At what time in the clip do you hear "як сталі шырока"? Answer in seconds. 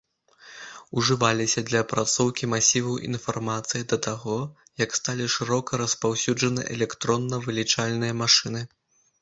4.85-5.71